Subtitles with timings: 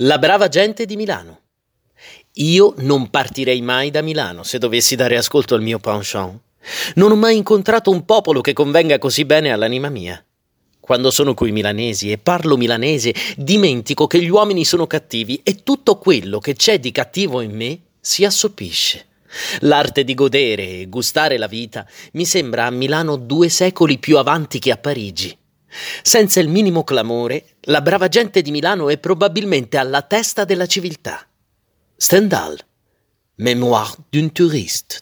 [0.00, 1.40] La brava gente di Milano.
[2.34, 6.38] Io non partirei mai da Milano se dovessi dare ascolto al mio penchant.
[6.96, 10.22] Non ho mai incontrato un popolo che convenga così bene all'anima mia.
[10.80, 15.96] Quando sono coi milanesi e parlo milanese, dimentico che gli uomini sono cattivi e tutto
[15.96, 19.06] quello che c'è di cattivo in me si assopisce.
[19.60, 24.58] L'arte di godere e gustare la vita mi sembra a Milano due secoli più avanti
[24.58, 25.34] che a Parigi.
[26.02, 31.26] Senza il minimo clamore, la brava gente di Milano è probabilmente alla testa della civiltà.
[31.96, 32.58] Stendhal,
[33.36, 35.00] Mémoire d'un touriste.